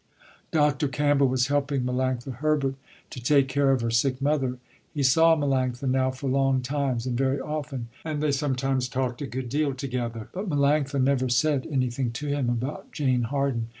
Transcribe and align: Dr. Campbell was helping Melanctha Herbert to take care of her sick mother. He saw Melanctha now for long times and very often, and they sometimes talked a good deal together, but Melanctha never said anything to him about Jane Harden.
Dr. 0.49 0.87
Campbell 0.87 1.27
was 1.27 1.45
helping 1.45 1.83
Melanctha 1.83 2.37
Herbert 2.37 2.73
to 3.11 3.21
take 3.21 3.47
care 3.47 3.69
of 3.69 3.81
her 3.81 3.91
sick 3.91 4.19
mother. 4.19 4.57
He 4.95 5.03
saw 5.03 5.35
Melanctha 5.37 5.87
now 5.87 6.09
for 6.09 6.27
long 6.27 6.63
times 6.63 7.05
and 7.05 7.15
very 7.15 7.39
often, 7.39 7.87
and 8.03 8.19
they 8.19 8.31
sometimes 8.31 8.87
talked 8.89 9.21
a 9.21 9.27
good 9.27 9.47
deal 9.47 9.75
together, 9.75 10.27
but 10.33 10.49
Melanctha 10.49 10.99
never 10.99 11.29
said 11.29 11.67
anything 11.71 12.09
to 12.13 12.25
him 12.25 12.49
about 12.49 12.91
Jane 12.91 13.21
Harden. 13.25 13.67